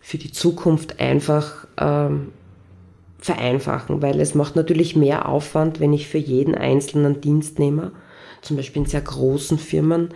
für 0.05 0.19
die 0.19 0.31
Zukunft 0.31 0.99
einfach 0.99 1.65
ähm, 1.79 2.31
vereinfachen, 3.17 4.03
weil 4.03 4.21
es 4.21 4.35
macht 4.35 4.55
natürlich 4.55 4.95
mehr 4.95 5.27
Aufwand, 5.27 5.79
wenn 5.79 5.93
ich 5.93 6.07
für 6.07 6.19
jeden 6.19 6.53
einzelnen 6.53 7.21
Dienstnehmer, 7.21 7.91
zum 8.43 8.55
Beispiel 8.55 8.83
in 8.83 8.87
sehr 8.87 9.01
großen 9.01 9.57
Firmen, 9.57 10.09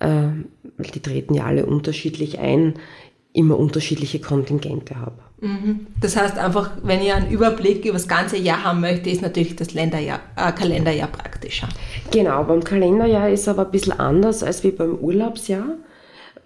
äh, 0.00 0.30
die 0.78 0.98
treten 0.98 1.34
ja 1.34 1.44
alle 1.44 1.64
unterschiedlich 1.64 2.40
ein, 2.40 2.74
immer 3.32 3.56
unterschiedliche 3.56 4.20
Kontingente 4.20 4.96
habe. 4.98 5.20
Mhm. 5.40 5.86
Das 6.00 6.16
heißt 6.16 6.36
einfach, 6.36 6.72
wenn 6.82 7.00
ich 7.00 7.12
einen 7.12 7.30
Überblick 7.30 7.84
über 7.84 7.92
das 7.92 8.08
ganze 8.08 8.36
Jahr 8.36 8.64
haben 8.64 8.80
möchte, 8.80 9.10
ist 9.10 9.22
natürlich 9.22 9.54
das 9.54 9.74
Länderjahr, 9.74 10.18
äh, 10.34 10.50
Kalenderjahr 10.50 11.06
praktischer. 11.06 11.68
Genau, 12.10 12.42
beim 12.42 12.64
Kalenderjahr 12.64 13.30
ist 13.30 13.46
aber 13.46 13.66
ein 13.66 13.70
bisschen 13.70 13.92
anders 13.92 14.42
als 14.42 14.64
wie 14.64 14.72
beim 14.72 14.96
Urlaubsjahr. 14.96 15.76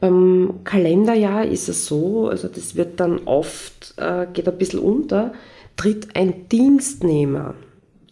Beim 0.05 0.61
Kalenderjahr 0.65 1.47
ist 1.47 1.71
es 1.71 1.87
so, 1.87 2.29
also 2.29 2.47
das 2.47 2.77
wird 2.77 3.01
dann 3.01 3.21
oft, 3.25 3.95
äh, 3.97 4.27
geht 4.31 4.47
ein 4.47 4.59
bisschen 4.59 4.81
unter, 4.81 5.33
tritt 5.77 6.15
ein 6.15 6.47
Dienstnehmer 6.51 7.55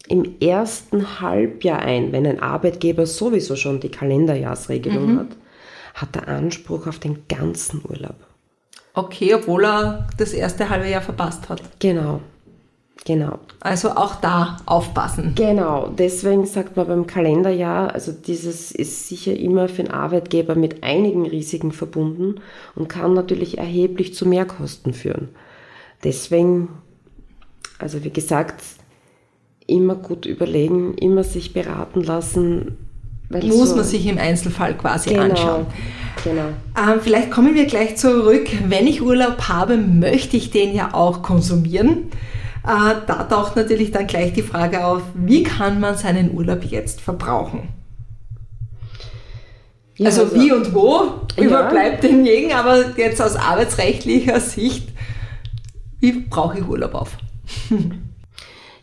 im 0.09 0.37
ersten 0.41 1.21
Halbjahr 1.21 1.81
ein, 1.81 2.11
wenn 2.13 2.27
ein 2.27 2.41
Arbeitgeber 2.41 3.05
sowieso 3.05 3.57
schon 3.57 3.81
die 3.81 3.91
Kalenderjahrsregelung 3.91 5.13
mhm. 5.13 5.19
hat, 5.19 5.37
hat 5.93 6.17
er 6.17 6.29
Anspruch 6.29 6.87
auf 6.87 6.99
den 6.99 7.29
ganzen 7.29 7.83
Urlaub. 7.87 8.17
Okay, 8.95 9.35
obwohl 9.35 9.67
er 9.67 10.07
das 10.17 10.33
erste 10.33 10.71
halbe 10.71 10.89
Jahr 10.89 11.03
verpasst 11.03 11.51
hat. 11.51 11.61
Genau. 11.79 12.23
Genau. 13.05 13.41
Also 13.61 13.91
auch 13.91 14.17
da 14.17 14.59
aufpassen. 14.65 15.33
Genau, 15.35 15.89
deswegen 15.89 16.47
sagt 16.47 16.77
man 16.77 16.87
beim 16.87 17.07
Kalenderjahr, 17.07 17.93
also 17.93 18.13
dieses 18.13 18.71
ist 18.71 19.09
sicher 19.09 19.37
immer 19.37 19.69
für 19.69 19.83
den 19.83 19.91
Arbeitgeber 19.91 20.55
mit 20.55 20.85
einigen 20.85 21.27
Risiken 21.27 21.73
verbunden 21.73 22.37
und 22.77 22.89
kann 22.89 23.15
natürlich 23.15 23.59
erheblich 23.59 24.15
zu 24.15 24.27
Mehrkosten 24.27 24.95
führen. 24.95 25.31
Deswegen, 26.05 26.69
also 27.79 28.05
wie 28.05 28.11
gesagt, 28.11 28.63
immer 29.67 29.97
gut 29.97 30.25
überlegen, 30.25 30.95
immer 30.95 31.25
sich 31.25 31.53
beraten 31.53 32.03
lassen, 32.03 32.77
muss 33.31 33.71
so 33.71 33.77
man 33.77 33.85
sich 33.85 34.07
im 34.07 34.19
Einzelfall 34.19 34.77
quasi 34.77 35.11
genau, 35.11 35.23
anschauen. 35.23 35.67
Genau. 36.23 36.49
Ähm, 36.77 37.01
vielleicht 37.01 37.31
kommen 37.31 37.55
wir 37.55 37.65
gleich 37.67 37.97
zurück. 37.97 38.47
Wenn 38.69 38.87
ich 38.87 39.03
Urlaub 39.03 39.49
habe, 39.49 39.77
möchte 39.77 40.37
ich 40.37 40.51
den 40.51 40.75
ja 40.75 40.93
auch 40.93 41.23
konsumieren. 41.23 42.11
Äh, 42.65 42.95
da 43.07 43.25
taucht 43.25 43.57
natürlich 43.57 43.91
dann 43.91 44.07
gleich 44.07 44.33
die 44.33 44.43
Frage 44.43 44.85
auf, 44.85 45.03
wie 45.15 45.43
kann 45.43 45.81
man 45.81 45.97
seinen 45.97 46.33
Urlaub 46.35 46.65
jetzt 46.65 47.01
verbrauchen? 47.01 47.69
Ja, 49.97 50.07
also, 50.07 50.23
also, 50.23 50.37
wie 50.37 50.53
und 50.53 50.75
wo 50.75 51.03
ja. 51.37 51.45
überbleibt 51.45 52.03
demjenigen, 52.03 52.53
aber 52.53 52.97
jetzt 52.97 53.21
aus 53.21 53.37
arbeitsrechtlicher 53.37 54.41
Sicht, 54.41 54.89
wie 56.01 56.13
brauche 56.13 56.59
ich 56.59 56.69
Urlaub 56.69 56.95
auf? 56.95 57.17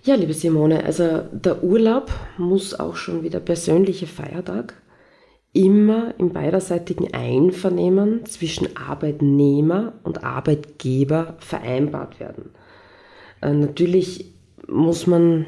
Ja, 0.02 0.16
liebe 0.16 0.34
Simone, 0.34 0.86
also 0.86 1.24
der 1.34 1.62
Urlaub 1.62 2.10
muss 2.38 2.80
auch 2.80 2.96
schon 2.96 3.22
wie 3.22 3.30
der 3.30 3.42
persönliche 3.42 4.08
Feiertag 4.08 4.74
immer 5.52 6.14
im 6.18 6.32
beiderseitigen 6.32 7.14
Einvernehmen 7.14 8.26
zwischen 8.26 8.78
Arbeitnehmer 8.78 9.94
und 10.04 10.24
Arbeitgeber 10.24 11.36
vereinbart 11.40 12.20
werden. 12.20 12.52
Äh, 13.42 13.54
natürlich 13.54 14.26
muss 14.68 15.08
man 15.08 15.46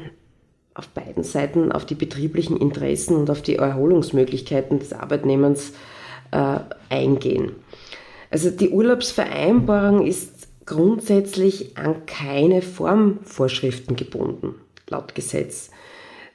auf 0.74 0.88
beiden 0.88 1.22
Seiten 1.22 1.70
auf 1.70 1.84
die 1.84 1.94
betrieblichen 1.94 2.56
Interessen 2.56 3.16
und 3.16 3.30
auf 3.30 3.42
die 3.42 3.56
Erholungsmöglichkeiten 3.56 4.78
des 4.78 4.92
Arbeitnehmers 4.92 5.72
äh, 6.30 6.58
eingehen. 6.88 7.52
Also 8.30 8.50
die 8.50 8.70
Urlaubsvereinbarung 8.70 10.06
ist 10.06 10.48
grundsätzlich 10.64 11.76
an 11.76 12.06
keine 12.06 12.62
Formvorschriften 12.62 13.96
gebunden, 13.96 14.54
laut 14.88 15.14
Gesetz. 15.14 15.70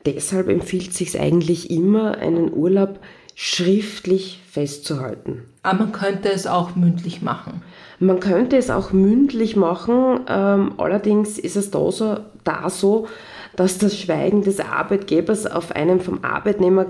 Deshalb 0.06 0.48
empfiehlt 0.50 0.94
sich 0.94 1.20
eigentlich 1.20 1.72
immer, 1.72 2.18
einen 2.18 2.54
Urlaub 2.54 3.00
schriftlich 3.36 4.40
festzuhalten. 4.50 5.44
Aber 5.64 5.86
man 5.86 5.92
könnte 5.92 6.32
es 6.32 6.48
auch 6.48 6.76
mündlich 6.76 7.22
machen. 7.22 7.62
Man 8.00 8.20
könnte 8.20 8.58
es 8.58 8.70
auch 8.70 8.92
mündlich 8.92 9.56
machen, 9.56 10.22
ähm, 10.28 10.74
allerdings 10.78 11.40
ist 11.40 11.56
es 11.56 11.72
da 11.72 11.92
so, 11.92 12.18
da 12.44 12.70
so, 12.70 13.08
dass 13.56 13.80
das 13.80 13.98
Schweigen 13.98 14.44
des 14.44 14.60
Arbeitgebers 14.60 15.48
auf 15.48 15.72
einen 15.72 16.00
vom 16.00 16.24
Arbeitnehmer 16.24 16.86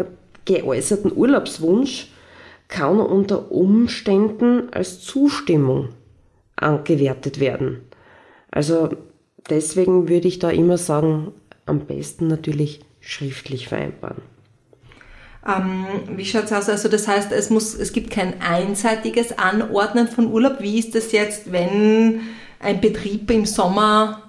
geäußerten 0.46 1.16
Urlaubswunsch 1.16 2.12
kann 2.68 3.00
unter 3.00 3.52
Umständen 3.52 4.70
als 4.72 5.00
Zustimmung 5.00 5.90
angewertet 6.58 7.40
werden. 7.40 7.82
Also 8.52 8.90
deswegen 9.50 10.10
würde 10.10 10.28
ich 10.28 10.40
da 10.40 10.50
immer 10.50 10.78
sagen, 10.78 11.32
am 11.66 11.82
besten 11.82 12.28
natürlich 12.28 12.82
schriftlich 13.00 13.70
vereinbaren. 13.70 14.22
Ähm, 15.48 15.86
wie 16.16 16.26
schaut 16.26 16.46
es 16.46 16.52
aus? 16.52 16.70
Also 16.70 16.90
das 16.90 17.08
heißt, 17.08 17.32
es, 17.32 17.50
muss, 17.50 17.74
es 17.74 17.94
gibt 17.94 18.12
kein 18.12 18.42
einseitiges 18.42 19.38
Anordnen 19.38 20.10
von 20.10 20.28
Urlaub. 20.28 20.58
Wie 20.60 20.78
ist 20.78 20.94
das 20.94 21.14
jetzt, 21.14 21.52
wenn 21.52 22.22
ein 22.60 22.82
Betrieb 22.82 23.32
im 23.32 23.46
Sommer 23.46 24.24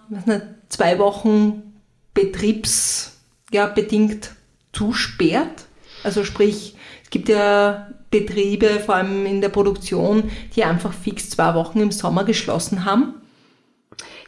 zwei 0.69 0.99
Wochen 0.99 1.75
betriebsbedingt 2.15 4.31
zusperrt? 4.73 5.67
Also 6.05 6.23
sprich, 6.25 6.77
es 7.03 7.11
gibt 7.11 7.29
ja 7.29 7.89
Betriebe, 8.11 8.81
vor 8.85 8.95
allem 8.95 9.27
in 9.27 9.41
der 9.41 9.49
Produktion, 9.49 10.31
die 10.55 10.63
einfach 10.65 10.93
fix 10.93 11.31
zwei 11.31 11.55
Wochen 11.55 11.81
im 11.81 11.91
Sommer 11.91 12.23
geschlossen 12.25 12.85
haben. 12.85 13.15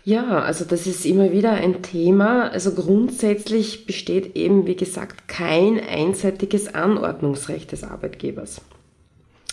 Ja, 0.05 0.41
also 0.41 0.65
das 0.65 0.87
ist 0.87 1.05
immer 1.05 1.31
wieder 1.31 1.53
ein 1.53 1.83
Thema. 1.83 2.49
Also 2.49 2.73
grundsätzlich 2.73 3.87
besteht 3.87 4.35
eben, 4.35 4.67
wie 4.67 4.77
gesagt, 4.77 5.29
kein 5.29 5.81
einseitiges 5.81 6.75
Anordnungsrecht 6.75 7.71
des 7.73 7.85
Arbeitgebers. 7.85 8.62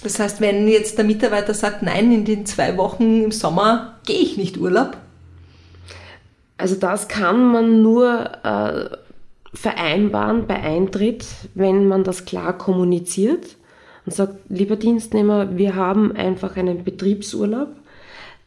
Das 0.03 0.19
heißt, 0.19 0.41
wenn 0.41 0.67
jetzt 0.67 0.97
der 0.97 1.05
Mitarbeiter 1.05 1.53
sagt, 1.53 1.83
nein, 1.83 2.11
in 2.11 2.25
den 2.25 2.45
zwei 2.45 2.77
Wochen 2.77 3.23
im 3.23 3.31
Sommer 3.31 3.99
gehe 4.05 4.19
ich 4.19 4.37
nicht 4.37 4.57
Urlaub? 4.57 4.97
Also 6.57 6.75
das 6.75 7.07
kann 7.07 7.51
man 7.51 7.81
nur 7.81 8.29
äh, 8.43 8.89
vereinbaren 9.53 10.47
bei 10.47 10.55
Eintritt, 10.55 11.25
wenn 11.55 11.87
man 11.87 12.03
das 12.03 12.25
klar 12.25 12.57
kommuniziert 12.57 13.57
und 14.05 14.13
sagt, 14.13 14.35
lieber 14.49 14.75
Dienstnehmer, 14.75 15.57
wir 15.57 15.75
haben 15.75 16.15
einfach 16.15 16.55
einen 16.55 16.83
Betriebsurlaub 16.83 17.69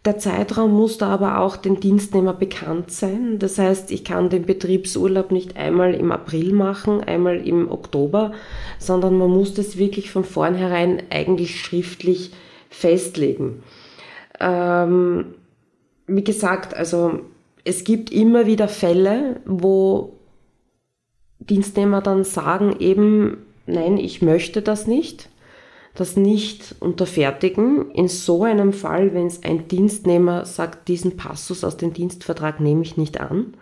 der 0.05 0.19
Zeitraum 0.19 0.73
muss 0.73 0.97
da 0.97 1.09
aber 1.09 1.41
auch 1.41 1.57
den 1.57 1.79
Dienstnehmer 1.79 2.33
bekannt 2.33 2.91
sein. 2.91 3.39
Das 3.39 3.59
heißt, 3.59 3.91
ich 3.91 4.03
kann 4.03 4.31
den 4.31 4.47
Betriebsurlaub 4.47 5.31
nicht 5.31 5.57
einmal 5.57 5.95
im 5.95 6.11
April 6.11 6.55
machen, 6.55 7.03
einmal 7.03 7.47
im 7.47 7.71
Oktober, 7.71 8.33
sondern 8.79 9.19
man 9.19 9.31
muss 9.31 9.53
das 9.53 9.77
wirklich 9.77 10.11
von 10.11 10.25
vornherein 10.25 11.03
eigentlich 11.11 11.61
schriftlich 11.61 12.33
festlegen. 12.71 13.63
Ähm, 14.39 15.35
wie 16.07 16.25
gesagt, 16.25 16.75
also 16.75 17.21
es 17.65 17.85
gibt 17.85 18.11
immer 18.11 18.47
wieder 18.47 18.69
Fälle, 18.69 19.41
wo 19.45 20.15
Dienstnehmer 21.41 22.01
dann 22.01 22.25
sagen 22.25 22.77
eben, 22.79 23.39
nein, 23.67 23.99
ich 23.99 24.23
möchte 24.23 24.63
das 24.63 24.87
nicht 24.87 25.30
das 25.95 26.17
nicht 26.17 26.77
unterfertigen. 26.81 27.91
In 27.91 28.09
so 28.09 28.45
einem 28.45 28.73
Fall, 28.73 29.15
wenn 29.15 29.27
es 29.27 29.43
ein 29.43 29.69
Dienstnehmer 29.69 30.45
sagt, 30.45 30.89
diesen 30.89 31.17
Passus 31.17 31.65
aus 31.65 31.77
dem 31.77 31.93
Dienstvertrag 31.93 32.61
nehme 32.61 32.83
ich 32.83 32.97
nicht 32.97 33.21
an, 33.21 33.55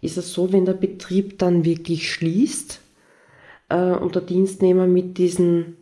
ist 0.00 0.16
es 0.16 0.32
so, 0.32 0.52
wenn 0.52 0.64
der 0.64 0.74
Betrieb 0.74 1.38
dann 1.38 1.64
wirklich 1.64 2.10
schließt 2.12 2.80
äh, 3.68 3.92
und 3.92 4.14
der 4.14 4.22
Dienstnehmer 4.22 4.86
mit 4.86 5.18
diesen 5.18 5.76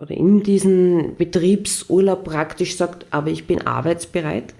oder 0.00 0.16
in 0.16 0.42
diesen 0.42 1.16
Betriebsurlaub 1.16 2.24
praktisch 2.24 2.76
sagt, 2.76 3.06
aber 3.10 3.30
ich 3.30 3.46
bin 3.46 3.66
arbeitsbereit, 3.66 4.54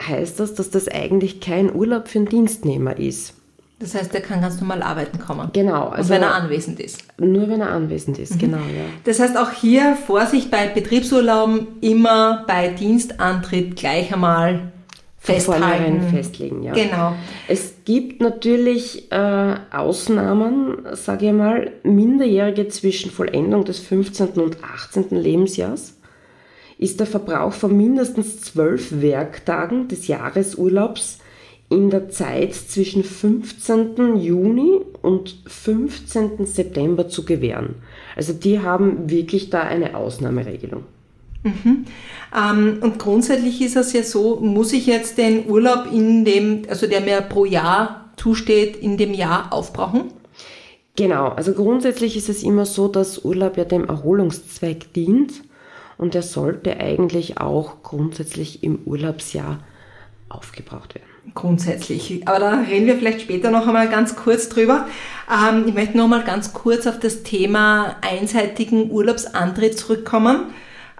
heißt 0.00 0.38
das, 0.38 0.54
dass 0.54 0.70
das 0.70 0.86
eigentlich 0.88 1.40
kein 1.40 1.74
Urlaub 1.74 2.08
für 2.08 2.18
einen 2.18 2.28
Dienstnehmer 2.28 2.98
ist. 2.98 3.37
Das 3.80 3.94
heißt, 3.94 4.12
er 4.14 4.20
kann 4.20 4.40
ganz 4.40 4.60
normal 4.60 4.82
arbeiten 4.82 5.20
kommen. 5.20 5.50
Genau. 5.52 5.88
Also 5.88 6.12
Und 6.12 6.20
wenn 6.20 6.22
er 6.22 6.34
anwesend 6.34 6.80
ist. 6.80 7.04
Nur 7.18 7.48
wenn 7.48 7.60
er 7.60 7.70
anwesend 7.70 8.18
ist, 8.18 8.34
mhm. 8.34 8.38
genau, 8.38 8.56
ja. 8.58 8.84
Das 9.04 9.20
heißt 9.20 9.36
auch 9.36 9.52
hier 9.52 9.96
Vorsicht 10.06 10.50
bei 10.50 10.66
Betriebsurlauben 10.66 11.68
immer 11.80 12.44
bei 12.48 12.68
Dienstantritt 12.68 13.76
gleich 13.76 14.12
einmal 14.12 14.72
festhalten. 15.18 16.08
festlegen, 16.10 16.62
ja. 16.62 16.72
Genau. 16.72 17.14
Es 17.46 17.74
gibt 17.84 18.20
natürlich 18.20 19.12
äh, 19.12 19.54
Ausnahmen, 19.70 20.78
sage 20.92 21.26
ich 21.26 21.32
mal, 21.32 21.72
Minderjährige 21.84 22.68
zwischen 22.68 23.10
Vollendung 23.10 23.64
des 23.64 23.78
15. 23.78 24.30
und 24.40 24.56
18. 24.64 25.10
Lebensjahres 25.10 25.94
ist 26.78 27.00
der 27.00 27.06
Verbrauch 27.06 27.52
von 27.52 27.76
mindestens 27.76 28.40
zwölf 28.40 29.00
Werktagen 29.00 29.88
des 29.88 30.06
Jahresurlaubs 30.06 31.18
in 31.70 31.90
der 31.90 32.08
Zeit 32.08 32.54
zwischen 32.54 33.04
15. 33.04 34.16
Juni 34.16 34.80
und 35.02 35.36
15. 35.46 36.46
September 36.46 37.08
zu 37.08 37.24
gewähren. 37.24 37.76
Also 38.16 38.32
die 38.32 38.60
haben 38.60 39.10
wirklich 39.10 39.50
da 39.50 39.62
eine 39.62 39.96
Ausnahmeregelung. 39.96 40.84
Mhm. 41.42 41.84
Ähm, 42.34 42.78
und 42.80 42.98
grundsätzlich 42.98 43.60
ist 43.60 43.76
es 43.76 43.92
ja 43.92 44.02
so, 44.02 44.36
muss 44.36 44.72
ich 44.72 44.86
jetzt 44.86 45.18
den 45.18 45.48
Urlaub 45.48 45.92
in 45.92 46.24
dem, 46.24 46.62
also 46.68 46.86
der 46.86 47.00
mir 47.00 47.20
pro 47.20 47.44
Jahr 47.44 48.12
zusteht, 48.16 48.76
in 48.76 48.96
dem 48.96 49.12
Jahr 49.12 49.52
aufbrauchen? 49.52 50.12
Genau, 50.96 51.28
also 51.28 51.52
grundsätzlich 51.52 52.16
ist 52.16 52.28
es 52.28 52.42
immer 52.42 52.66
so, 52.66 52.88
dass 52.88 53.24
Urlaub 53.24 53.56
ja 53.56 53.64
dem 53.64 53.84
Erholungszweck 53.84 54.92
dient 54.94 55.32
und 55.96 56.14
er 56.14 56.22
sollte 56.22 56.78
eigentlich 56.78 57.38
auch 57.38 57.82
grundsätzlich 57.82 58.64
im 58.64 58.80
Urlaubsjahr 58.84 59.60
aufgebraucht 60.28 60.96
werden 60.96 61.17
grundsätzlich. 61.34 62.26
Aber 62.26 62.38
da 62.38 62.60
reden 62.60 62.86
wir 62.86 62.96
vielleicht 62.96 63.20
später 63.20 63.50
noch 63.50 63.66
einmal 63.66 63.88
ganz 63.88 64.16
kurz 64.16 64.48
drüber. 64.48 64.86
Ähm, 65.30 65.64
ich 65.66 65.74
möchte 65.74 65.96
noch 65.96 66.08
mal 66.08 66.24
ganz 66.24 66.52
kurz 66.52 66.86
auf 66.86 66.98
das 66.98 67.22
Thema 67.22 67.96
einseitigen 68.00 68.90
Urlaubsantritt 68.90 69.78
zurückkommen. 69.78 70.46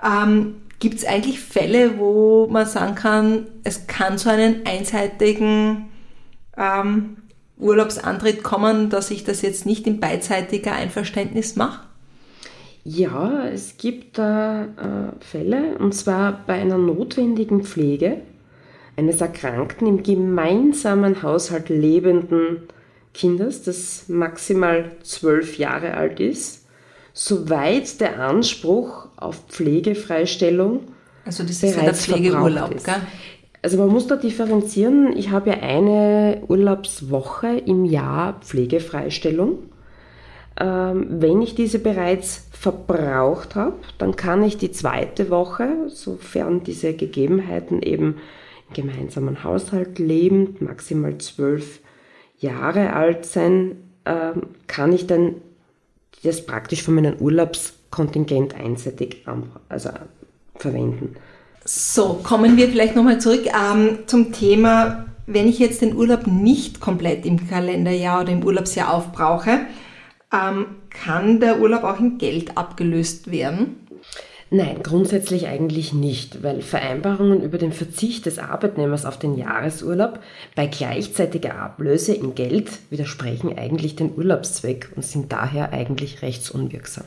Ähm, 0.05 0.57
Gibt 0.81 0.99
es 0.99 1.05
eigentlich 1.05 1.41
Fälle, 1.41 1.99
wo 1.99 2.47
man 2.49 2.65
sagen 2.65 2.95
kann, 2.95 3.47
es 3.65 3.89
kann 3.89 4.17
zu 4.17 4.31
einem 4.31 4.61
einseitigen 4.65 5.89
ähm, 6.57 7.17
Urlaubsantritt 7.59 8.45
kommen, 8.45 8.89
dass 8.89 9.11
ich 9.11 9.25
das 9.25 9.43
jetzt 9.43 9.67
nicht 9.67 9.89
in 9.89 9.99
beidseitiger 9.99 10.73
Einverständnis 10.73 11.57
mache? 11.57 11.81
Ja, 12.85 13.45
es 13.47 13.77
gibt 13.77 14.19
da 14.19 14.65
äh, 14.65 15.25
Fälle, 15.25 15.77
und 15.79 15.95
zwar 15.95 16.45
bei 16.47 16.55
einer 16.55 16.79
notwendigen 16.79 17.65
Pflege 17.65 18.23
eines 18.99 19.21
erkrankten, 19.21 19.87
im 19.87 20.03
gemeinsamen 20.03 21.23
Haushalt 21.23 21.69
lebenden 21.69 22.65
Kindes, 23.15 23.63
das 23.63 24.09
maximal 24.09 24.91
zwölf 25.03 25.57
Jahre 25.57 25.95
alt 25.95 26.21
ist, 26.21 26.67
soweit 27.15 28.01
der 28.01 28.21
Anspruch 28.21 29.09
auf 29.17 29.47
Pflegefreistellung 29.49 30.81
also 31.29 31.43
das 31.43 31.63
ist 31.63 31.77
ja 31.77 31.83
der 31.83 31.93
Pflegeurlaub, 31.93 32.75
ist. 32.75 32.87
Gell? 32.87 33.03
Also 33.61 33.77
man 33.77 33.89
muss 33.89 34.07
da 34.07 34.17
differenzieren. 34.17 35.15
Ich 35.15 35.31
habe 35.31 35.51
ja 35.51 35.57
eine 35.57 36.43
Urlaubswoche 36.49 37.49
im 37.49 37.85
Jahr 37.85 38.41
Pflegefreistellung. 38.41 39.59
Ähm, 40.59 41.07
wenn 41.11 41.43
ich 41.43 41.55
diese 41.55 41.81
bereits 41.81 42.49
verbraucht 42.51 43.57
habe, 43.57 43.75
dann 43.99 44.17
kann 44.17 44.43
ich 44.43 44.57
die 44.57 44.73
zweite 44.73 45.29
Woche, 45.29 45.69
sofern 45.89 46.65
diese 46.65 46.95
Gegebenheiten 46.95 47.83
eben 47.83 48.17
gemeinsamen 48.75 49.45
Haushalt 49.45 49.99
lebend, 49.99 50.61
maximal 50.61 51.19
zwölf 51.19 51.81
Jahre 52.39 52.93
alt 52.93 53.25
sein, 53.27 53.77
äh, 54.05 54.33
kann 54.67 54.93
ich 54.93 55.07
dann 55.07 55.37
das 56.23 56.45
praktisch 56.45 56.83
von 56.83 56.95
meinem 56.95 57.17
Urlaubskontingent 57.17 58.55
einseitig 58.55 59.25
also, 59.69 59.91
verwenden. 60.57 61.17
So, 61.65 62.21
kommen 62.23 62.57
wir 62.57 62.69
vielleicht 62.69 62.97
nochmal 62.97 63.21
zurück 63.21 63.47
ähm, 63.47 64.01
zum 64.07 64.33
Thema, 64.33 65.07
wenn 65.27 65.47
ich 65.47 65.59
jetzt 65.59 65.83
den 65.83 65.95
Urlaub 65.95 66.27
nicht 66.27 66.81
komplett 66.81 67.27
im 67.27 67.49
Kalenderjahr 67.49 68.23
oder 68.23 68.33
im 68.33 68.43
Urlaubsjahr 68.43 68.93
aufbrauche, 68.93 69.61
ähm, 70.33 70.67
kann 70.91 71.41
der 71.41 71.61
Urlaub 71.61 71.85
auch 71.85 72.01
in 72.01 72.19
Geld 72.19 72.57
abgelöst 72.57 73.31
werden? 73.31 73.88
Nein, 74.51 74.83
grundsätzlich 74.83 75.47
eigentlich 75.47 75.93
nicht, 75.93 76.43
weil 76.43 76.63
Vereinbarungen 76.63 77.43
über 77.43 77.59
den 77.59 77.73
Verzicht 77.73 78.25
des 78.25 78.39
Arbeitnehmers 78.39 79.05
auf 79.05 79.19
den 79.19 79.37
Jahresurlaub 79.37 80.21
bei 80.55 80.67
gleichzeitiger 80.67 81.57
Ablöse 81.57 82.15
in 82.15 82.35
Geld 82.35 82.71
widersprechen 82.89 83.59
eigentlich 83.59 83.95
den 83.97 84.17
Urlaubszweck 84.17 84.91
und 84.97 85.05
sind 85.05 85.33
daher 85.33 85.73
eigentlich 85.73 86.23
rechtsunwirksam. 86.23 87.05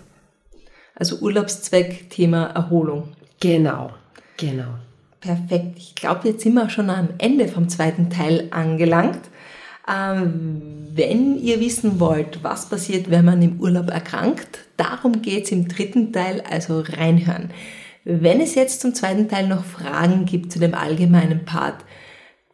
Also 0.94 1.18
Urlaubszweck, 1.18 2.12
Thema 2.12 2.46
Erholung. 2.46 3.10
Genau, 3.40 3.90
genau. 4.38 4.76
Perfekt. 5.20 5.78
Ich 5.78 5.96
glaube, 5.96 6.28
jetzt 6.28 6.44
sind 6.44 6.54
wir 6.54 6.70
schon 6.70 6.92
am 6.92 7.10
Ende 7.18 7.48
vom 7.48 7.70
zweiten 7.70 8.12
Teil 8.12 8.48
angelangt. 8.52 9.22
Ähm, 9.88 10.62
wenn 10.94 11.40
ihr 11.40 11.60
wissen 11.60 12.00
wollt, 12.00 12.44
was 12.44 12.70
passiert, 12.70 13.10
wenn 13.10 13.26
man 13.26 13.42
im 13.42 13.60
Urlaub 13.60 13.90
erkrankt, 13.90 14.60
darum 14.78 15.22
geht 15.22 15.46
es 15.46 15.52
im 15.52 15.68
dritten 15.68 16.14
Teil, 16.14 16.44
also 16.50 16.82
reinhören. 16.82 17.50
Wenn 18.04 18.42
es 18.42 18.56
jetzt 18.56 18.82
zum 18.82 18.96
zweiten 18.96 19.30
Teil 19.30 19.48
noch 19.48 19.64
Fragen 19.64 20.26
gibt 20.26 20.52
zu 20.52 20.60
dem 20.60 20.74
allgemeinen 20.74 21.46
Part, 21.46 21.86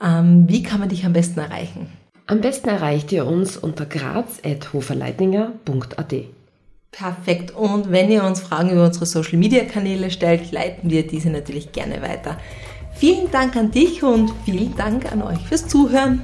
ähm, 0.01 0.45
wie 0.47 0.63
kann 0.63 0.79
man 0.79 0.89
dich 0.89 1.05
am 1.05 1.13
besten 1.13 1.39
erreichen? 1.39 1.87
Am 2.27 2.41
besten 2.41 2.69
erreicht 2.69 3.11
ihr 3.13 3.25
uns 3.25 3.55
unter 3.55 3.85
graz.hoferleitinger.at. 3.85 6.13
Perfekt. 6.91 7.51
Und 7.51 7.91
wenn 7.91 8.11
ihr 8.11 8.23
uns 8.23 8.41
Fragen 8.41 8.71
über 8.71 8.85
unsere 8.85 9.05
Social 9.05 9.37
Media 9.37 9.63
Kanäle 9.63 10.11
stellt, 10.11 10.51
leiten 10.51 10.89
wir 10.89 11.07
diese 11.07 11.29
natürlich 11.29 11.71
gerne 11.71 12.01
weiter. 12.01 12.37
Vielen 12.95 13.31
Dank 13.31 13.55
an 13.55 13.71
dich 13.71 14.03
und 14.03 14.33
vielen 14.43 14.75
Dank 14.75 15.09
an 15.11 15.21
euch 15.21 15.39
fürs 15.47 15.67
Zuhören. 15.67 16.23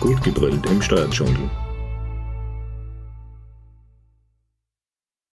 gut 0.00 0.22
gebrüllt 0.22 0.64
im 0.66 0.80
Steuerdschungel. 0.80 1.48